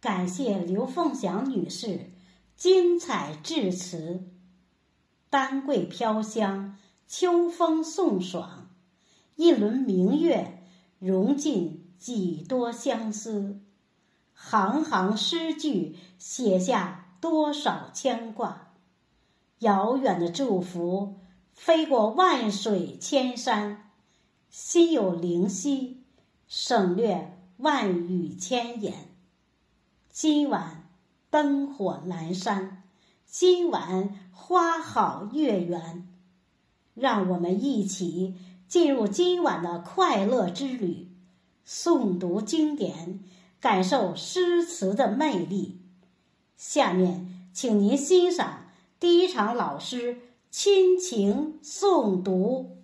[0.00, 2.10] 感谢刘凤祥女士
[2.56, 4.26] 精彩致辞。
[5.28, 8.70] 丹桂飘香，秋风送爽，
[9.36, 10.64] 一轮明月
[10.98, 13.60] 融进几多相思，
[14.32, 18.72] 行行诗句写下多少牵挂。
[19.58, 21.18] 遥远的祝福
[21.52, 23.90] 飞过万水千山，
[24.48, 26.02] 心有灵犀，
[26.48, 28.94] 省略万语千言。
[30.22, 30.86] 今晚
[31.30, 32.82] 灯火阑珊，
[33.24, 36.06] 今晚花好月圆，
[36.92, 38.34] 让我们一起
[38.68, 41.08] 进入今晚的快乐之旅，
[41.66, 43.20] 诵读经典，
[43.60, 45.80] 感受诗词的魅力。
[46.54, 48.66] 下面，请您欣赏
[48.98, 50.18] 第一场老师
[50.50, 52.79] 亲情诵读。